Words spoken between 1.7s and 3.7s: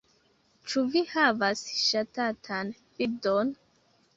ŝatatan bildon?